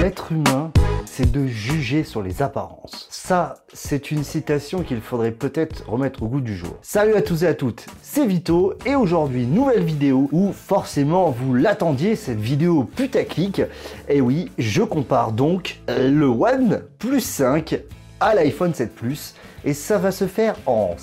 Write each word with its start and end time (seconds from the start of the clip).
L'être 0.00 0.32
humain, 0.32 0.72
c'est 1.04 1.30
de 1.30 1.46
juger 1.46 2.04
sur 2.04 2.22
les 2.22 2.42
apparences. 2.42 3.06
Ça, 3.10 3.54
c'est 3.72 4.10
une 4.10 4.24
citation 4.24 4.82
qu'il 4.82 5.00
faudrait 5.00 5.30
peut-être 5.30 5.88
remettre 5.88 6.22
au 6.22 6.26
goût 6.26 6.40
du 6.40 6.56
jour. 6.56 6.76
Salut 6.82 7.14
à 7.14 7.22
tous 7.22 7.44
et 7.44 7.46
à 7.46 7.54
toutes, 7.54 7.86
c'est 8.02 8.26
Vito 8.26 8.74
et 8.84 8.94
aujourd'hui 8.94 9.46
nouvelle 9.46 9.84
vidéo 9.84 10.28
où 10.32 10.52
forcément 10.52 11.30
vous 11.30 11.54
l'attendiez, 11.54 12.16
cette 12.16 12.40
vidéo 12.40 12.84
putaclic. 12.84 13.62
Et 14.08 14.20
oui, 14.20 14.50
je 14.58 14.82
compare 14.82 15.32
donc 15.32 15.80
le 15.88 16.26
One 16.26 16.82
Plus 16.98 17.20
5 17.20 17.80
à 18.20 18.34
l'iPhone 18.34 18.74
7 18.74 18.94
Plus 18.94 19.34
et 19.64 19.74
ça 19.74 19.98
va 19.98 20.10
se 20.10 20.26
faire 20.26 20.56
en 20.66 20.96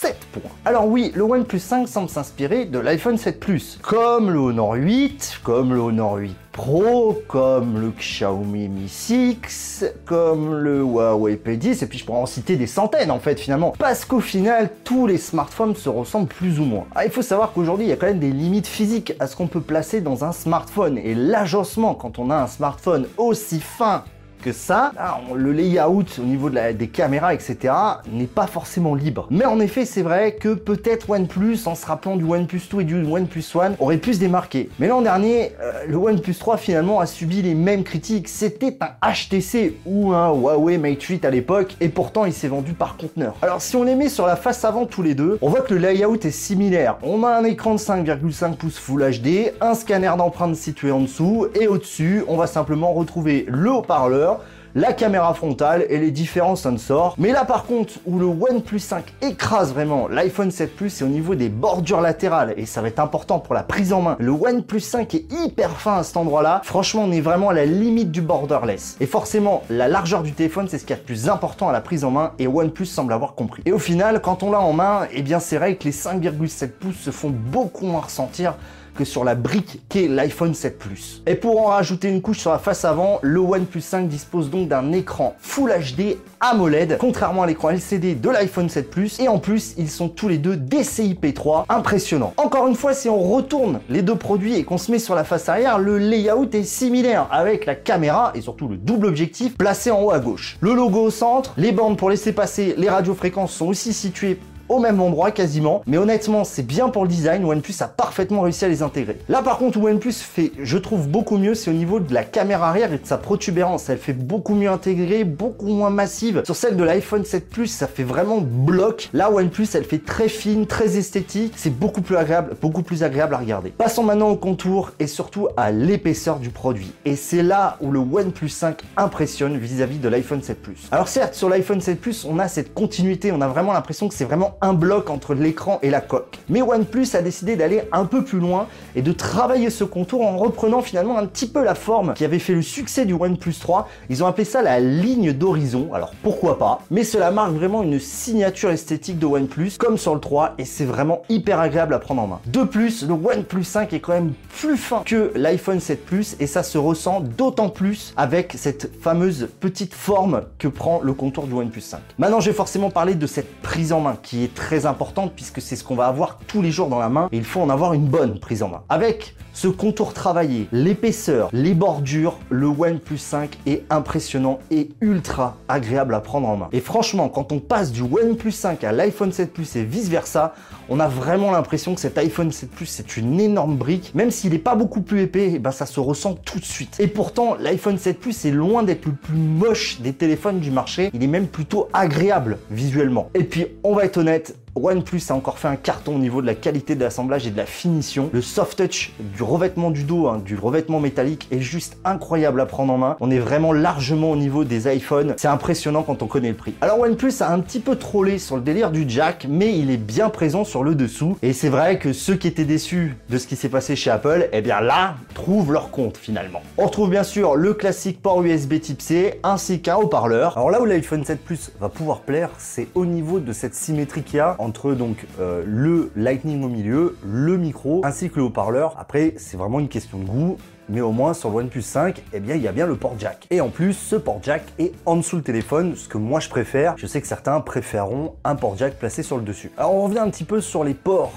7 0.00 0.14
points. 0.32 0.50
Alors 0.66 0.86
oui, 0.86 1.10
le 1.14 1.22
OnePlus 1.22 1.58
5 1.58 1.88
semble 1.88 2.10
s'inspirer 2.10 2.66
de 2.66 2.78
l'iPhone 2.78 3.16
7 3.16 3.40
Plus, 3.40 3.78
comme 3.80 4.30
le 4.30 4.38
Honor 4.38 4.74
8, 4.74 5.40
comme 5.42 5.72
le 5.72 5.80
Honor 5.80 6.16
8 6.16 6.36
Pro, 6.52 7.22
comme 7.28 7.80
le 7.80 7.90
Xiaomi 7.90 8.68
Mi 8.68 8.88
6, 8.88 9.86
comme 10.04 10.54
le 10.54 10.80
Huawei 10.80 11.36
P10, 11.36 11.82
et 11.82 11.86
puis 11.86 11.98
je 11.98 12.04
pourrais 12.04 12.18
en 12.18 12.26
citer 12.26 12.56
des 12.56 12.66
centaines 12.66 13.10
en 13.10 13.20
fait 13.20 13.40
finalement. 13.40 13.74
Parce 13.78 14.04
qu'au 14.04 14.20
final, 14.20 14.70
tous 14.84 15.06
les 15.06 15.18
smartphones 15.18 15.74
se 15.74 15.88
ressemblent 15.88 16.28
plus 16.28 16.60
ou 16.60 16.64
moins. 16.64 16.84
Ah, 16.94 17.06
il 17.06 17.10
faut 17.10 17.22
savoir 17.22 17.52
qu'aujourd'hui, 17.52 17.86
il 17.86 17.88
y 17.88 17.92
a 17.92 17.96
quand 17.96 18.06
même 18.06 18.18
des 18.18 18.32
limites 18.32 18.66
physiques 18.66 19.14
à 19.18 19.26
ce 19.26 19.34
qu'on 19.34 19.46
peut 19.46 19.62
placer 19.62 20.02
dans 20.02 20.24
un 20.24 20.32
smartphone, 20.32 20.98
et 20.98 21.14
l'agencement 21.14 21.94
quand 21.94 22.18
on 22.18 22.28
a 22.28 22.36
un 22.36 22.48
smartphone 22.48 23.06
aussi 23.16 23.60
fin 23.60 24.04
que 24.46 24.52
ça, 24.52 24.92
le 25.34 25.50
layout 25.50 26.04
au 26.20 26.22
niveau 26.22 26.50
de 26.50 26.72
des 26.72 26.86
caméras, 26.86 27.34
etc., 27.34 27.74
n'est 28.12 28.26
pas 28.26 28.46
forcément 28.46 28.94
libre. 28.94 29.26
Mais 29.28 29.44
en 29.44 29.58
effet, 29.58 29.84
c'est 29.84 30.02
vrai 30.02 30.34
que 30.34 30.54
peut-être 30.54 31.10
OnePlus, 31.10 31.58
en 31.66 31.74
se 31.74 31.84
rappelant 31.84 32.14
du 32.14 32.22
OnePlus 32.22 32.62
2 32.70 32.80
et 32.80 32.84
du 32.84 33.04
OnePlus 33.04 33.44
One, 33.56 33.74
aurait 33.80 33.96
pu 33.96 34.14
se 34.14 34.20
démarquer. 34.20 34.70
Mais 34.78 34.86
l'an 34.86 35.02
dernier, 35.02 35.50
euh, 35.60 35.72
le 35.88 35.96
OnePlus 35.96 36.36
3 36.36 36.58
finalement 36.58 37.00
a 37.00 37.06
subi 37.06 37.42
les 37.42 37.56
mêmes 37.56 37.82
critiques. 37.82 38.28
C'était 38.28 38.78
un 38.80 39.10
HTC 39.12 39.78
ou 39.84 40.12
un 40.12 40.28
Huawei 40.30 40.78
Mate 40.78 41.02
8 41.02 41.24
à 41.24 41.30
l'époque, 41.30 41.74
et 41.80 41.88
pourtant 41.88 42.24
il 42.24 42.32
s'est 42.32 42.46
vendu 42.46 42.72
par 42.72 42.96
conteneur. 42.96 43.34
Alors 43.42 43.60
si 43.60 43.74
on 43.74 43.82
les 43.82 43.96
met 43.96 44.08
sur 44.08 44.28
la 44.28 44.36
face 44.36 44.64
avant 44.64 44.86
tous 44.86 45.02
les 45.02 45.14
deux, 45.14 45.38
on 45.42 45.48
voit 45.48 45.62
que 45.62 45.74
le 45.74 45.80
layout 45.80 46.24
est 46.24 46.30
similaire. 46.30 46.98
On 47.02 47.24
a 47.24 47.30
un 47.30 47.42
écran 47.42 47.74
de 47.74 47.80
5,5 47.80 48.54
pouces 48.54 48.78
Full 48.78 49.02
HD, 49.10 49.52
un 49.60 49.74
scanner 49.74 50.12
d'empreintes 50.16 50.54
situé 50.54 50.92
en 50.92 51.00
dessous, 51.00 51.48
et 51.60 51.66
au-dessus, 51.66 52.22
on 52.28 52.36
va 52.36 52.46
simplement 52.46 52.92
retrouver 52.92 53.44
le 53.48 53.72
haut-parleur, 53.72 54.35
la 54.76 54.92
caméra 54.92 55.32
frontale 55.32 55.86
et 55.88 55.96
les 55.96 56.10
différents 56.10 56.54
sensors. 56.54 57.14
Mais 57.16 57.32
là 57.32 57.46
par 57.46 57.64
contre, 57.64 57.94
où 58.04 58.18
le 58.18 58.26
OnePlus 58.26 58.78
5 58.78 59.04
écrase 59.22 59.72
vraiment 59.72 60.06
l'iPhone 60.06 60.50
7 60.50 60.76
Plus, 60.76 60.90
c'est 60.90 61.04
au 61.04 61.08
niveau 61.08 61.34
des 61.34 61.48
bordures 61.48 62.02
latérales 62.02 62.52
et 62.58 62.66
ça 62.66 62.82
va 62.82 62.88
être 62.88 63.00
important 63.00 63.38
pour 63.38 63.54
la 63.54 63.62
prise 63.62 63.94
en 63.94 64.02
main. 64.02 64.16
Le 64.20 64.32
OnePlus 64.32 64.80
5 64.80 65.14
est 65.14 65.32
hyper 65.32 65.70
fin 65.70 65.96
à 65.96 66.02
cet 66.02 66.18
endroit-là. 66.18 66.60
Franchement, 66.62 67.04
on 67.06 67.12
est 67.12 67.22
vraiment 67.22 67.48
à 67.48 67.54
la 67.54 67.64
limite 67.64 68.10
du 68.10 68.20
borderless. 68.20 68.98
Et 69.00 69.06
forcément, 69.06 69.62
la 69.70 69.88
largeur 69.88 70.22
du 70.22 70.32
téléphone, 70.32 70.68
c'est 70.68 70.76
ce 70.76 70.84
qui 70.84 70.92
est 70.92 70.96
le 70.96 71.02
plus 71.02 71.30
important 71.30 71.70
à 71.70 71.72
la 71.72 71.80
prise 71.80 72.04
en 72.04 72.10
main 72.10 72.32
et 72.38 72.46
OnePlus 72.46 72.84
semble 72.84 73.14
avoir 73.14 73.34
compris. 73.34 73.62
Et 73.64 73.72
au 73.72 73.78
final, 73.78 74.20
quand 74.20 74.42
on 74.42 74.50
l'a 74.50 74.60
en 74.60 74.74
main, 74.74 75.06
eh 75.10 75.22
bien 75.22 75.40
c'est 75.40 75.56
vrai 75.56 75.76
que 75.76 75.84
les 75.84 75.92
5,7 75.92 76.68
pouces 76.68 76.96
se 76.96 77.10
font 77.10 77.30
beaucoup 77.30 77.86
moins 77.86 78.02
ressentir 78.02 78.56
que 78.96 79.04
sur 79.04 79.22
la 79.22 79.34
brique 79.34 79.80
qu'est 79.88 80.08
l'iPhone 80.08 80.54
7 80.54 80.78
Plus. 80.78 81.22
Et 81.26 81.34
pour 81.34 81.60
en 81.60 81.66
rajouter 81.66 82.08
une 82.08 82.22
couche 82.22 82.38
sur 82.38 82.50
la 82.50 82.58
face 82.58 82.84
avant, 82.84 83.20
le 83.22 83.38
OnePlus 83.38 83.80
5 83.80 84.08
dispose 84.08 84.50
donc 84.50 84.68
d'un 84.68 84.92
écran 84.92 85.36
Full 85.40 85.70
HD 85.70 86.16
AMOLED, 86.40 86.98
contrairement 86.98 87.42
à 87.42 87.46
l'écran 87.46 87.70
LCD 87.70 88.14
de 88.14 88.30
l'iPhone 88.30 88.68
7 88.68 88.90
Plus, 88.90 89.20
et 89.20 89.28
en 89.28 89.38
plus, 89.38 89.74
ils 89.78 89.90
sont 89.90 90.08
tous 90.08 90.28
les 90.28 90.38
deux 90.38 90.56
DCI-P3, 90.56 91.64
impressionnant. 91.68 92.34
Encore 92.36 92.66
une 92.66 92.74
fois, 92.74 92.94
si 92.94 93.08
on 93.08 93.20
retourne 93.20 93.80
les 93.88 94.02
deux 94.02 94.16
produits 94.16 94.56
et 94.56 94.64
qu'on 94.64 94.78
se 94.78 94.90
met 94.90 94.98
sur 94.98 95.14
la 95.14 95.24
face 95.24 95.48
arrière, 95.48 95.78
le 95.78 95.98
layout 95.98 96.50
est 96.52 96.64
similaire, 96.64 97.28
avec 97.30 97.66
la 97.66 97.74
caméra 97.74 98.32
et 98.34 98.40
surtout 98.40 98.68
le 98.68 98.76
double 98.76 99.06
objectif 99.06 99.56
placé 99.56 99.90
en 99.90 100.02
haut 100.02 100.10
à 100.10 100.18
gauche. 100.18 100.56
Le 100.60 100.74
logo 100.74 101.00
au 101.00 101.10
centre, 101.10 101.54
les 101.56 101.72
bandes 101.72 101.96
pour 101.96 102.10
laisser 102.10 102.32
passer 102.32 102.74
les 102.76 102.88
radiofréquences 102.88 103.52
sont 103.52 103.66
aussi 103.66 103.92
situées 103.92 104.38
au 104.68 104.78
même 104.78 105.00
endroit 105.00 105.30
quasiment. 105.30 105.82
Mais 105.86 105.98
honnêtement, 105.98 106.44
c'est 106.44 106.66
bien 106.66 106.88
pour 106.88 107.02
le 107.02 107.08
design. 107.08 107.44
OnePlus 107.44 107.74
a 107.80 107.88
parfaitement 107.88 108.42
réussi 108.42 108.64
à 108.64 108.68
les 108.68 108.82
intégrer. 108.82 109.18
Là, 109.28 109.42
par 109.42 109.58
contre, 109.58 109.78
OnePlus 109.80 110.12
fait, 110.12 110.52
je 110.62 110.78
trouve, 110.78 111.08
beaucoup 111.08 111.38
mieux, 111.38 111.54
c'est 111.54 111.70
au 111.70 111.74
niveau 111.74 112.00
de 112.00 112.12
la 112.12 112.24
caméra 112.24 112.68
arrière 112.68 112.92
et 112.92 112.98
de 112.98 113.06
sa 113.06 113.18
protubérance. 113.18 113.88
Elle 113.88 113.98
fait 113.98 114.12
beaucoup 114.12 114.54
mieux 114.54 114.70
intégrée, 114.70 115.24
beaucoup 115.24 115.68
moins 115.68 115.90
massive. 115.90 116.42
Sur 116.44 116.56
celle 116.56 116.76
de 116.76 116.84
l'iPhone 116.84 117.24
7 117.24 117.48
Plus, 117.48 117.68
ça 117.68 117.86
fait 117.86 118.04
vraiment 118.04 118.38
bloc. 118.40 119.08
Là, 119.12 119.30
OnePlus, 119.30 119.68
elle 119.74 119.84
fait 119.84 120.04
très 120.04 120.28
fine, 120.28 120.66
très 120.66 120.96
esthétique. 120.96 121.54
C'est 121.56 121.76
beaucoup 121.76 122.02
plus 122.02 122.16
agréable, 122.16 122.56
beaucoup 122.60 122.82
plus 122.82 123.02
agréable 123.02 123.34
à 123.34 123.38
regarder. 123.38 123.70
Passons 123.70 124.02
maintenant 124.02 124.30
au 124.30 124.36
contour 124.36 124.92
et 124.98 125.06
surtout 125.06 125.48
à 125.56 125.70
l'épaisseur 125.70 126.38
du 126.38 126.50
produit. 126.50 126.92
Et 127.04 127.16
c'est 127.16 127.42
là 127.42 127.76
où 127.80 127.90
le 127.90 127.98
OnePlus 127.98 128.48
5 128.48 128.82
impressionne 128.96 129.56
vis-à-vis 129.56 129.96
-vis 129.96 130.00
de 130.00 130.08
l'iPhone 130.08 130.42
7 130.42 130.62
Plus. 130.62 130.88
Alors 130.90 131.08
certes, 131.08 131.34
sur 131.34 131.48
l'iPhone 131.48 131.80
7 131.80 132.00
Plus, 132.00 132.24
on 132.24 132.38
a 132.38 132.48
cette 132.48 132.74
continuité, 132.74 133.32
on 133.32 133.40
a 133.40 133.48
vraiment 133.48 133.72
l'impression 133.72 134.08
que 134.08 134.14
c'est 134.14 134.24
vraiment 134.24 134.55
un 134.60 134.72
bloc 134.72 135.10
entre 135.10 135.34
l'écran 135.34 135.78
et 135.82 135.90
la 135.90 136.00
coque. 136.00 136.38
Mais 136.48 136.62
OnePlus 136.62 137.08
a 137.14 137.22
décidé 137.22 137.56
d'aller 137.56 137.82
un 137.92 138.04
peu 138.04 138.24
plus 138.24 138.38
loin 138.38 138.66
et 138.94 139.02
de 139.02 139.12
travailler 139.12 139.70
ce 139.70 139.84
contour 139.84 140.22
en 140.22 140.36
reprenant 140.36 140.82
finalement 140.82 141.18
un 141.18 141.26
petit 141.26 141.46
peu 141.46 141.64
la 141.64 141.74
forme 141.74 142.14
qui 142.14 142.24
avait 142.24 142.38
fait 142.38 142.54
le 142.54 142.62
succès 142.62 143.04
du 143.04 143.12
OnePlus 143.12 143.54
3. 143.60 143.88
Ils 144.08 144.24
ont 144.24 144.26
appelé 144.26 144.44
ça 144.44 144.62
la 144.62 144.80
ligne 144.80 145.32
d'horizon, 145.32 145.90
alors 145.92 146.12
pourquoi 146.22 146.58
pas, 146.58 146.80
mais 146.90 147.04
cela 147.04 147.30
marque 147.30 147.52
vraiment 147.52 147.82
une 147.82 147.98
signature 147.98 148.70
esthétique 148.70 149.18
de 149.18 149.26
OnePlus 149.26 149.72
comme 149.78 149.98
sur 149.98 150.14
le 150.14 150.20
3 150.20 150.54
et 150.58 150.64
c'est 150.64 150.84
vraiment 150.84 151.22
hyper 151.28 151.60
agréable 151.60 151.94
à 151.94 151.98
prendre 151.98 152.22
en 152.22 152.26
main. 152.26 152.40
De 152.46 152.64
plus, 152.64 153.06
le 153.06 153.14
OnePlus 153.14 153.64
5 153.64 153.92
est 153.92 154.00
quand 154.00 154.12
même 154.12 154.32
plus 154.48 154.76
fin 154.76 155.02
que 155.04 155.32
l'iPhone 155.34 155.80
7 155.80 156.06
Plus 156.06 156.36
et 156.40 156.46
ça 156.46 156.62
se 156.62 156.78
ressent 156.78 157.20
d'autant 157.20 157.68
plus 157.68 158.14
avec 158.16 158.54
cette 158.56 158.90
fameuse 159.00 159.48
petite 159.60 159.94
forme 159.94 160.42
que 160.58 160.68
prend 160.68 161.00
le 161.02 161.12
contour 161.12 161.46
du 161.46 161.54
OnePlus 161.54 161.80
5. 161.80 162.00
Maintenant, 162.18 162.40
je 162.40 162.50
vais 162.50 162.56
forcément 162.56 162.90
parler 162.90 163.14
de 163.14 163.26
cette 163.26 163.60
prise 163.60 163.92
en 163.92 164.00
main 164.00 164.16
qui 164.22 164.44
est 164.44 164.45
très 164.48 164.86
importante 164.86 165.32
puisque 165.34 165.60
c'est 165.60 165.76
ce 165.76 165.84
qu'on 165.84 165.94
va 165.94 166.06
avoir 166.06 166.38
tous 166.46 166.62
les 166.62 166.70
jours 166.70 166.88
dans 166.88 166.98
la 166.98 167.08
main 167.08 167.28
et 167.32 167.36
il 167.36 167.44
faut 167.44 167.60
en 167.60 167.70
avoir 167.70 167.92
une 167.92 168.06
bonne 168.06 168.38
prise 168.38 168.62
en 168.62 168.68
main. 168.68 168.82
Avec 168.88 169.36
ce 169.56 169.68
contour 169.68 170.12
travaillé, 170.12 170.68
l'épaisseur, 170.70 171.48
les 171.54 171.72
bordures, 171.72 172.38
le 172.50 172.66
OnePlus 172.66 173.16
5 173.16 173.56
est 173.64 173.84
impressionnant 173.88 174.58
et 174.70 174.90
ultra 175.00 175.56
agréable 175.66 176.14
à 176.14 176.20
prendre 176.20 176.46
en 176.46 176.58
main. 176.58 176.68
Et 176.72 176.80
franchement, 176.80 177.30
quand 177.30 177.52
on 177.52 177.58
passe 177.58 177.90
du 177.90 178.02
OnePlus 178.02 178.52
5 178.52 178.84
à 178.84 178.92
l'iPhone 178.92 179.32
7 179.32 179.54
Plus 179.54 179.76
et 179.76 179.82
vice 179.82 180.10
versa, 180.10 180.54
on 180.90 181.00
a 181.00 181.08
vraiment 181.08 181.50
l'impression 181.52 181.94
que 181.94 182.02
cet 182.02 182.18
iPhone 182.18 182.52
7 182.52 182.70
Plus 182.70 182.84
c'est 182.84 183.16
une 183.16 183.40
énorme 183.40 183.76
brique. 183.76 184.14
Même 184.14 184.30
s'il 184.30 184.50
n'est 184.50 184.58
pas 184.58 184.74
beaucoup 184.74 185.00
plus 185.00 185.22
épais, 185.22 185.52
eh 185.54 185.58
ben 185.58 185.70
ça 185.70 185.86
se 185.86 186.00
ressent 186.00 186.34
tout 186.34 186.58
de 186.58 186.64
suite. 186.64 187.00
Et 187.00 187.06
pourtant, 187.06 187.56
l'iPhone 187.58 187.96
7 187.96 188.20
Plus 188.20 188.44
est 188.44 188.50
loin 188.50 188.82
d'être 188.82 189.06
le 189.06 189.14
plus 189.14 189.38
moche 189.38 190.02
des 190.02 190.12
téléphones 190.12 190.60
du 190.60 190.70
marché. 190.70 191.10
Il 191.14 191.22
est 191.22 191.28
même 191.28 191.46
plutôt 191.46 191.88
agréable 191.94 192.58
visuellement. 192.70 193.30
Et 193.32 193.44
puis, 193.44 193.68
on 193.84 193.94
va 193.94 194.04
être 194.04 194.18
honnête, 194.18 194.54
OnePlus 194.76 195.22
a 195.30 195.32
encore 195.32 195.58
fait 195.58 195.68
un 195.68 195.76
carton 195.76 196.16
au 196.16 196.18
niveau 196.18 196.42
de 196.42 196.46
la 196.46 196.54
qualité 196.54 196.94
de 196.94 197.02
l'assemblage 197.02 197.46
et 197.46 197.50
de 197.50 197.56
la 197.56 197.66
finition. 197.66 198.30
Le 198.32 198.42
soft 198.42 198.76
touch 198.76 199.12
du 199.18 199.42
revêtement 199.42 199.90
du 199.90 200.04
dos, 200.04 200.28
hein, 200.28 200.40
du 200.44 200.56
revêtement 200.56 201.00
métallique 201.00 201.48
est 201.50 201.60
juste 201.60 201.96
incroyable 202.04 202.60
à 202.60 202.66
prendre 202.66 202.92
en 202.92 202.98
main. 202.98 203.16
On 203.20 203.30
est 203.30 203.38
vraiment 203.38 203.72
largement 203.72 204.30
au 204.30 204.36
niveau 204.36 204.64
des 204.64 204.94
iPhones. 204.94 205.34
C'est 205.38 205.48
impressionnant 205.48 206.02
quand 206.02 206.22
on 206.22 206.26
connaît 206.26 206.50
le 206.50 206.54
prix. 206.54 206.74
Alors 206.80 207.00
OnePlus 207.00 207.32
a 207.40 207.50
un 207.50 207.60
petit 207.60 207.80
peu 207.80 207.96
trollé 207.96 208.38
sur 208.38 208.56
le 208.56 208.62
délire 208.62 208.90
du 208.90 209.04
jack, 209.08 209.46
mais 209.48 209.78
il 209.78 209.90
est 209.90 209.96
bien 209.96 210.28
présent 210.28 210.64
sur 210.64 210.82
le 210.82 210.94
dessous. 210.94 211.38
Et 211.42 211.52
c'est 211.52 211.68
vrai 211.68 211.98
que 211.98 212.12
ceux 212.12 212.36
qui 212.36 212.48
étaient 212.48 212.64
déçus 212.64 213.16
de 213.30 213.38
ce 213.38 213.46
qui 213.46 213.56
s'est 213.56 213.68
passé 213.68 213.96
chez 213.96 214.10
Apple, 214.10 214.48
eh 214.52 214.60
bien 214.60 214.80
là, 214.80 215.14
trouvent 215.34 215.72
leur 215.72 215.90
compte 215.90 216.16
finalement. 216.16 216.62
On 216.76 216.86
retrouve 216.86 217.10
bien 217.10 217.24
sûr 217.24 217.56
le 217.56 217.72
classique 217.72 218.20
port 218.20 218.42
USB 218.42 218.80
type 218.80 219.00
C 219.00 219.40
ainsi 219.42 219.80
qu'un 219.80 219.96
haut-parleur. 219.96 220.58
Alors 220.58 220.70
là 220.70 220.80
où 220.82 220.84
l'iPhone 220.84 221.24
7 221.24 221.40
Plus 221.40 221.70
va 221.80 221.88
pouvoir 221.88 222.20
plaire, 222.20 222.50
c'est 222.58 222.88
au 222.94 223.06
niveau 223.06 223.38
de 223.38 223.52
cette 223.52 223.74
symétrie 223.74 224.22
qu'il 224.22 224.36
y 224.36 224.40
a 224.40 224.56
entre 224.66 224.94
donc 224.94 225.26
euh, 225.38 225.62
le 225.64 226.10
Lightning 226.16 226.64
au 226.64 226.68
milieu, 226.68 227.16
le 227.24 227.56
micro 227.56 228.00
ainsi 228.04 228.28
que 228.28 228.36
le 228.36 228.42
haut-parleur. 228.42 228.94
Après, 228.98 229.34
c'est 229.36 229.56
vraiment 229.56 229.78
une 229.78 229.88
question 229.88 230.18
de 230.18 230.24
goût 230.24 230.58
mais 230.88 231.00
au 231.00 231.12
moins 231.12 231.34
sur 231.34 231.50
le 231.50 231.56
OnePlus 231.56 231.82
5, 231.82 232.22
eh 232.32 232.40
bien, 232.40 232.54
il 232.54 232.62
y 232.62 232.68
a 232.68 232.72
bien 232.72 232.86
le 232.86 232.96
port 232.96 233.14
jack. 233.18 233.46
Et 233.50 233.60
en 233.60 233.68
plus, 233.68 233.94
ce 233.94 234.16
port 234.16 234.40
jack 234.42 234.62
est 234.78 234.92
en 235.04 235.16
dessous 235.16 235.36
le 235.36 235.42
téléphone, 235.42 235.96
ce 235.96 236.08
que 236.08 236.18
moi 236.18 236.40
je 236.40 236.48
préfère. 236.48 236.94
Je 236.96 237.06
sais 237.06 237.20
que 237.20 237.26
certains 237.26 237.60
préféreront 237.60 238.34
un 238.44 238.54
port 238.54 238.76
jack 238.76 238.98
placé 238.98 239.22
sur 239.22 239.36
le 239.36 239.42
dessus. 239.42 239.70
Alors 239.76 239.94
on 239.94 240.04
revient 240.04 240.18
un 240.18 240.30
petit 240.30 240.44
peu 240.44 240.60
sur 240.60 240.84
les 240.84 240.94
ports, 240.94 241.32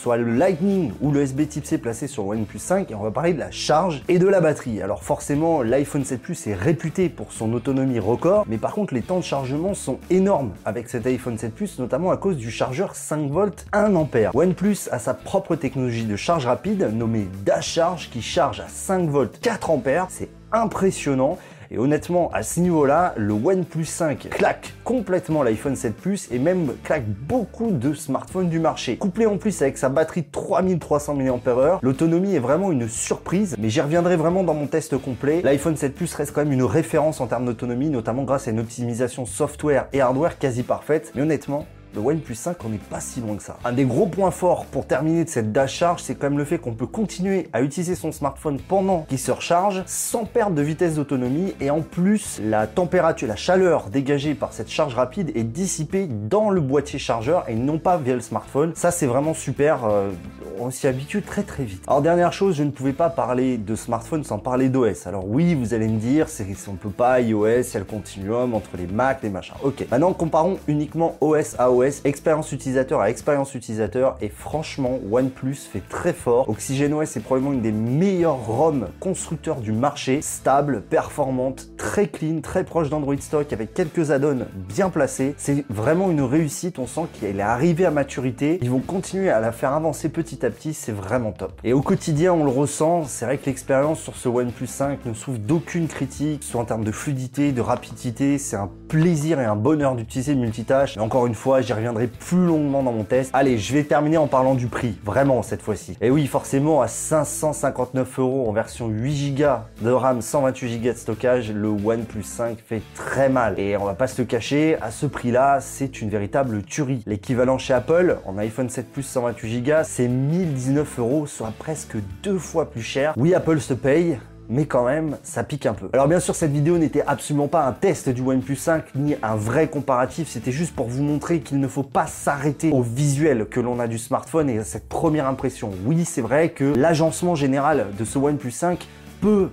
soit 0.00 0.16
le 0.16 0.34
Lightning 0.34 0.92
ou 1.00 1.10
le 1.10 1.22
USB 1.22 1.48
Type 1.48 1.66
C 1.66 1.78
placé 1.78 2.06
sur 2.06 2.24
le 2.24 2.30
OnePlus 2.30 2.58
5, 2.58 2.90
et 2.90 2.94
on 2.94 3.02
va 3.02 3.10
parler 3.10 3.32
de 3.32 3.38
la 3.38 3.50
charge 3.50 4.02
et 4.08 4.18
de 4.18 4.26
la 4.26 4.40
batterie. 4.40 4.82
Alors 4.82 5.02
forcément, 5.02 5.62
l'iPhone 5.62 6.04
7 6.04 6.20
Plus 6.20 6.46
est 6.46 6.54
réputé 6.54 7.08
pour 7.08 7.32
son 7.32 7.52
autonomie 7.52 7.98
record, 7.98 8.44
mais 8.48 8.58
par 8.58 8.72
contre 8.72 8.94
les 8.94 9.02
temps 9.02 9.18
de 9.18 9.24
chargement 9.24 9.74
sont 9.74 9.98
énormes 10.10 10.52
avec 10.64 10.88
cet 10.88 11.06
iPhone 11.06 11.38
7 11.38 11.54
Plus, 11.54 11.78
notamment 11.78 12.10
à 12.10 12.16
cause 12.16 12.36
du 12.36 12.50
chargeur 12.50 12.94
5 12.94 13.30
volts 13.30 13.66
1 13.72 13.94
ampère. 13.94 14.34
OnePlus 14.34 14.88
a 14.90 14.98
sa 14.98 15.14
propre 15.14 15.56
technologie 15.56 16.04
de 16.04 16.16
charge 16.16 16.46
rapide 16.46 16.90
nommée 16.94 17.28
Dash 17.44 17.68
Charge 17.68 18.10
qui 18.10 18.22
charge 18.22 18.60
à 18.60 18.68
5 18.88 19.10
volts 19.10 19.38
4 19.42 19.68
ampères, 19.68 20.06
c'est 20.08 20.30
impressionnant 20.50 21.36
Et 21.70 21.76
honnêtement, 21.76 22.30
à 22.32 22.42
ce 22.42 22.58
niveau-là, 22.60 23.12
le 23.18 23.34
OnePlus 23.34 23.84
5 23.84 24.30
claque 24.30 24.72
complètement 24.82 25.42
l'iPhone 25.42 25.76
7 25.76 25.94
Plus 25.94 26.26
et 26.32 26.38
même 26.38 26.72
claque 26.84 27.04
beaucoup 27.06 27.70
de 27.70 27.92
smartphones 27.92 28.48
du 28.48 28.58
marché. 28.58 28.96
Couplé 28.96 29.26
en 29.26 29.36
plus 29.36 29.60
avec 29.60 29.76
sa 29.76 29.90
batterie 29.90 30.22
de 30.22 30.30
3300 30.32 31.16
mAh, 31.16 31.80
l'autonomie 31.82 32.34
est 32.34 32.38
vraiment 32.38 32.72
une 32.72 32.88
surprise, 32.88 33.56
mais 33.58 33.68
j'y 33.68 33.82
reviendrai 33.82 34.16
vraiment 34.16 34.42
dans 34.42 34.54
mon 34.54 34.66
test 34.66 34.96
complet. 34.96 35.42
L'iPhone 35.44 35.76
7 35.76 35.94
Plus 35.94 36.14
reste 36.14 36.32
quand 36.32 36.42
même 36.42 36.52
une 36.54 36.64
référence 36.64 37.20
en 37.20 37.26
termes 37.26 37.44
d'autonomie, 37.44 37.90
notamment 37.90 38.22
grâce 38.22 38.48
à 38.48 38.52
une 38.52 38.60
optimisation 38.60 39.26
software 39.26 39.88
et 39.92 40.00
hardware 40.00 40.38
quasi 40.38 40.62
parfaite. 40.62 41.12
Mais 41.14 41.20
honnêtement, 41.20 41.66
le 41.94 42.00
OnePlus 42.00 42.34
5, 42.34 42.64
on 42.64 42.68
n'est 42.68 42.78
pas 42.78 43.00
si 43.00 43.20
loin 43.20 43.36
que 43.36 43.42
ça. 43.42 43.56
Un 43.64 43.72
des 43.72 43.84
gros 43.84 44.06
points 44.06 44.30
forts 44.30 44.66
pour 44.66 44.86
terminer 44.86 45.24
de 45.24 45.28
cette 45.28 45.52
dash 45.52 45.74
charge, 45.74 46.02
c'est 46.02 46.14
quand 46.14 46.28
même 46.28 46.38
le 46.38 46.44
fait 46.44 46.58
qu'on 46.58 46.74
peut 46.74 46.86
continuer 46.86 47.48
à 47.52 47.62
utiliser 47.62 47.94
son 47.94 48.12
smartphone 48.12 48.58
pendant 48.60 49.02
qu'il 49.08 49.18
se 49.18 49.30
recharge 49.30 49.82
sans 49.86 50.24
perdre 50.24 50.54
de 50.54 50.62
vitesse 50.62 50.94
d'autonomie 50.94 51.54
et 51.60 51.70
en 51.70 51.80
plus, 51.80 52.40
la 52.42 52.66
température, 52.66 53.28
la 53.28 53.36
chaleur 53.36 53.88
dégagée 53.88 54.34
par 54.34 54.52
cette 54.52 54.70
charge 54.70 54.94
rapide 54.94 55.32
est 55.34 55.44
dissipée 55.44 56.06
dans 56.06 56.50
le 56.50 56.60
boîtier 56.60 56.98
chargeur 56.98 57.44
et 57.48 57.54
non 57.54 57.78
pas 57.78 57.96
via 57.96 58.14
le 58.14 58.20
smartphone. 58.20 58.72
Ça, 58.74 58.90
c'est 58.90 59.06
vraiment 59.06 59.34
super. 59.34 59.84
Euh, 59.84 60.10
on 60.60 60.70
s'y 60.70 60.86
habitue 60.86 61.22
très 61.22 61.42
très 61.42 61.64
vite. 61.64 61.82
Alors 61.86 62.02
dernière 62.02 62.32
chose, 62.32 62.56
je 62.56 62.62
ne 62.62 62.70
pouvais 62.70 62.92
pas 62.92 63.10
parler 63.10 63.58
de 63.58 63.74
smartphone 63.74 64.24
sans 64.24 64.38
parler 64.38 64.68
d'OS. 64.68 65.06
Alors 65.06 65.26
oui, 65.26 65.54
vous 65.54 65.74
allez 65.74 65.88
me 65.88 65.98
dire, 65.98 66.26
on 66.68 66.74
peut 66.74 66.90
pas 66.90 67.20
iOS, 67.20 67.46
il 67.46 67.74
y 67.74 67.76
a 67.76 67.78
le 67.78 67.84
continuum 67.84 68.54
entre 68.54 68.76
les 68.76 68.86
Mac, 68.86 69.22
les 69.22 69.30
machins. 69.30 69.54
Ok. 69.62 69.86
Maintenant, 69.90 70.12
comparons 70.12 70.58
uniquement 70.66 71.16
OS 71.20 71.56
à 71.58 71.70
OS 71.70 72.00
expérience 72.04 72.52
utilisateur 72.52 73.00
à 73.00 73.10
expérience 73.10 73.54
utilisateur 73.54 74.16
et 74.20 74.28
franchement 74.28 74.98
OnePlus 75.10 75.54
fait 75.54 75.82
très 75.88 76.12
fort. 76.12 76.48
OxygenOS 76.48 77.02
est 77.02 77.20
probablement 77.20 77.52
une 77.52 77.60
des 77.60 77.72
meilleures 77.72 78.44
ROM 78.46 78.88
constructeurs 79.00 79.60
du 79.60 79.72
marché, 79.72 80.20
stable, 80.22 80.82
performante, 80.82 81.68
très 81.76 82.08
clean, 82.08 82.40
très 82.40 82.64
proche 82.64 82.88
d'Android 82.90 83.16
Stock 83.20 83.52
avec 83.52 83.74
quelques 83.74 84.10
add-ons 84.10 84.46
bien 84.54 84.90
placés. 84.90 85.34
C'est 85.36 85.64
vraiment 85.68 86.10
une 86.10 86.22
réussite, 86.22 86.78
on 86.78 86.86
sent 86.86 87.06
qu'elle 87.20 87.40
est 87.40 87.42
arrivée 87.42 87.86
à 87.86 87.90
maturité. 87.90 88.58
Ils 88.62 88.70
vont 88.70 88.80
continuer 88.80 89.30
à 89.30 89.40
la 89.40 89.52
faire 89.52 89.72
avancer 89.72 90.08
petit 90.08 90.44
à 90.44 90.47
petit, 90.47 90.47
c'est 90.72 90.92
vraiment 90.92 91.32
top. 91.32 91.60
Et 91.64 91.72
au 91.72 91.82
quotidien, 91.82 92.32
on 92.32 92.44
le 92.44 92.50
ressent, 92.50 93.04
c'est 93.04 93.24
vrai 93.24 93.38
que 93.38 93.46
l'expérience 93.46 94.00
sur 94.00 94.16
ce 94.16 94.28
OnePlus 94.28 94.66
5 94.66 95.04
ne 95.06 95.14
souffre 95.14 95.38
d'aucune 95.38 95.88
critique, 95.88 96.42
soit 96.42 96.60
en 96.60 96.64
termes 96.64 96.84
de 96.84 96.92
fluidité, 96.92 97.52
de 97.52 97.60
rapidité, 97.60 98.38
c'est 98.38 98.56
un 98.56 98.70
plaisir 98.88 99.38
et 99.38 99.44
un 99.44 99.54
bonheur 99.54 99.94
d'utiliser 99.94 100.34
le 100.34 100.40
multitâche. 100.40 100.96
Et 100.96 101.00
encore 101.00 101.26
une 101.26 101.34
fois, 101.34 101.60
j'y 101.60 101.72
reviendrai 101.72 102.06
plus 102.06 102.46
longuement 102.46 102.82
dans 102.82 102.92
mon 102.92 103.04
test. 103.04 103.30
Allez, 103.34 103.58
je 103.58 103.72
vais 103.74 103.84
terminer 103.84 104.16
en 104.16 104.26
parlant 104.26 104.54
du 104.54 104.66
prix, 104.66 104.98
vraiment 105.04 105.42
cette 105.42 105.62
fois-ci. 105.62 105.96
Et 106.00 106.10
oui, 106.10 106.26
forcément, 106.26 106.80
à 106.80 106.88
559 106.88 108.18
euros 108.18 108.48
en 108.48 108.52
version 108.52 108.88
8 108.88 109.34
Go 109.34 109.44
de 109.82 109.90
RAM, 109.90 110.22
128 110.22 110.78
Go 110.78 110.88
de 110.92 110.96
stockage, 110.96 111.52
le 111.52 111.68
OnePlus 111.68 112.22
5 112.22 112.58
fait 112.66 112.82
très 112.94 113.28
mal. 113.28 113.58
Et 113.58 113.76
on 113.76 113.84
va 113.84 113.94
pas 113.94 114.06
se 114.06 114.20
le 114.20 114.26
cacher, 114.26 114.76
à 114.80 114.90
ce 114.90 115.06
prix-là, 115.06 115.60
c'est 115.60 116.00
une 116.00 116.08
véritable 116.08 116.62
tuerie. 116.62 117.02
L'équivalent 117.06 117.58
chez 117.58 117.74
Apple, 117.74 118.18
en 118.24 118.38
iPhone 118.38 118.70
7 118.70 118.90
Plus 118.90 119.02
128 119.02 119.62
Go, 119.62 119.72
c'est 119.84 120.08
1019 120.08 120.98
euros, 120.98 121.26
soit 121.26 121.52
presque 121.58 121.96
deux 122.22 122.38
fois 122.38 122.70
plus 122.70 122.82
cher. 122.82 123.12
Oui, 123.16 123.34
Apple 123.34 123.60
se 123.60 123.74
paye, 123.74 124.18
mais 124.48 124.66
quand 124.66 124.84
même, 124.84 125.16
ça 125.22 125.44
pique 125.44 125.66
un 125.66 125.74
peu. 125.74 125.88
Alors 125.92 126.08
bien 126.08 126.20
sûr, 126.20 126.34
cette 126.34 126.52
vidéo 126.52 126.78
n'était 126.78 127.02
absolument 127.06 127.48
pas 127.48 127.66
un 127.66 127.72
test 127.72 128.08
du 128.08 128.22
OnePlus 128.22 128.56
5, 128.56 128.94
ni 128.94 129.16
un 129.22 129.36
vrai 129.36 129.68
comparatif, 129.68 130.28
c'était 130.28 130.52
juste 130.52 130.74
pour 130.74 130.88
vous 130.88 131.02
montrer 131.02 131.40
qu'il 131.40 131.60
ne 131.60 131.68
faut 131.68 131.82
pas 131.82 132.06
s'arrêter 132.06 132.70
au 132.72 132.82
visuel 132.82 133.46
que 133.46 133.60
l'on 133.60 133.80
a 133.80 133.86
du 133.86 133.98
smartphone 133.98 134.50
et 134.50 134.58
à 134.58 134.64
cette 134.64 134.88
première 134.88 135.26
impression. 135.26 135.70
Oui, 135.84 136.04
c'est 136.04 136.22
vrai 136.22 136.50
que 136.50 136.64
l'agencement 136.76 137.34
général 137.34 137.86
de 137.98 138.04
ce 138.04 138.18
OnePlus 138.18 138.50
5 138.50 138.86
peut 139.20 139.50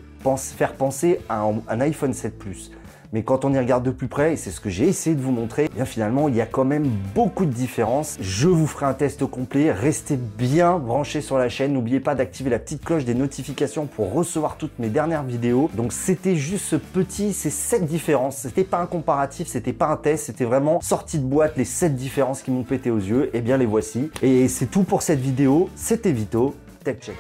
faire 0.56 0.74
penser 0.74 1.19
à 1.30 1.44
un 1.68 1.81
iPhone 1.81 2.13
7 2.13 2.39
Plus. 2.39 2.71
Mais 3.15 3.23
quand 3.23 3.45
on 3.45 3.53
y 3.53 3.57
regarde 3.57 3.85
de 3.85 3.91
plus 3.91 4.09
près, 4.09 4.33
et 4.33 4.35
c'est 4.35 4.51
ce 4.51 4.59
que 4.59 4.69
j'ai 4.69 4.89
essayé 4.89 5.15
de 5.15 5.21
vous 5.21 5.31
montrer, 5.31 5.69
eh 5.71 5.73
bien 5.73 5.85
finalement 5.85 6.27
il 6.27 6.35
y 6.35 6.41
a 6.41 6.45
quand 6.45 6.65
même 6.65 6.85
beaucoup 7.15 7.45
de 7.45 7.53
différences. 7.53 8.17
Je 8.19 8.50
vous 8.50 8.67
ferai 8.67 8.88
un 8.88 8.94
test 8.94 9.25
complet, 9.25 9.71
restez 9.71 10.17
bien 10.17 10.79
branchés 10.79 11.21
sur 11.21 11.38
la 11.38 11.47
chaîne, 11.47 11.71
n'oubliez 11.71 12.01
pas 12.01 12.13
d'activer 12.13 12.50
la 12.50 12.59
petite 12.59 12.83
cloche 12.83 13.06
des 13.06 13.15
notifications 13.15 13.85
pour 13.85 14.12
recevoir 14.12 14.57
toutes 14.57 14.77
mes 14.79 14.89
dernières 14.89 15.23
vidéos. 15.23 15.69
Donc 15.75 15.94
c'était 15.94 16.35
juste 16.35 16.65
ce 16.65 16.75
petit, 16.75 17.31
ces 17.31 17.51
7 17.51 17.85
différences, 17.85 18.39
c'était 18.39 18.65
pas 18.65 18.81
un 18.81 18.85
comparatif, 18.85 19.47
c'était 19.47 19.71
pas 19.71 19.88
un 19.88 19.95
test, 19.95 20.25
c'était 20.25 20.44
vraiment 20.44 20.81
sorti 20.81 21.17
de 21.17 21.23
boîte 21.23 21.53
les 21.56 21.63
7 21.63 21.95
différences 21.95 22.41
qui 22.41 22.51
m'ont 22.51 22.63
pété 22.63 22.91
aux 22.91 22.97
yeux, 22.97 23.29
eh 23.31 23.39
bien 23.39 23.56
les 23.56 23.65
voici. 23.65 24.12
Et 24.23 24.50
c'est 24.50 24.65
tout 24.65 24.83
pour 24.83 25.01
cette 25.01 25.21
vidéo, 25.21 25.69
c'était 25.77 26.12
Vito, 26.12 26.53
Tech 26.83 26.97
Check. 27.00 27.15